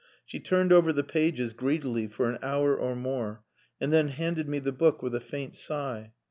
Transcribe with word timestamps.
She 0.25 0.39
turned 0.39 0.73
over 0.73 0.91
the 0.91 1.03
pages 1.03 1.53
greedily 1.53 2.07
for 2.07 2.27
an 2.27 2.39
hour 2.41 2.75
or 2.75 2.95
more, 2.95 3.43
and 3.79 3.93
then 3.93 4.07
handed 4.07 4.49
me 4.49 4.57
the 4.57 4.71
book 4.71 5.03
with 5.03 5.13
a 5.13 5.21
faint 5.21 5.55
sigh. 5.55 6.13